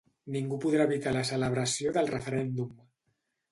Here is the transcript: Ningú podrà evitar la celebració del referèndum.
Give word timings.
Ningú 0.35 0.57
podrà 0.63 0.87
evitar 0.89 1.13
la 1.17 1.23
celebració 1.31 1.93
del 2.01 2.11
referèndum. 2.17 2.75